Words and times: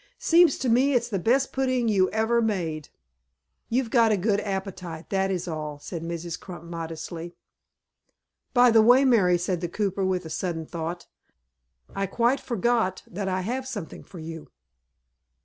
"Seems 0.17 0.57
to 0.57 0.67
me 0.67 0.95
it's 0.95 1.09
the 1.09 1.19
best 1.19 1.53
pudding 1.53 1.87
you 1.87 2.09
ever 2.09 2.41
made." 2.41 2.89
"You've 3.69 3.91
got 3.91 4.11
a 4.11 4.17
good 4.17 4.39
appetite, 4.39 5.11
that 5.11 5.29
is 5.29 5.47
all," 5.47 5.77
said 5.77 6.01
Mrs. 6.01 6.39
Crump, 6.39 6.63
modestly. 6.63 7.35
"By 8.51 8.71
the 8.71 8.81
way, 8.81 9.05
Mary," 9.05 9.37
said 9.37 9.61
the 9.61 9.69
cooper, 9.69 10.03
with 10.03 10.25
a 10.25 10.29
sudden 10.31 10.65
thought, 10.65 11.05
"I 11.95 12.07
quite 12.07 12.39
forgot 12.39 13.03
that 13.05 13.27
I 13.27 13.41
have 13.41 13.67
something 13.67 14.03
for 14.03 14.17
you." 14.17 14.49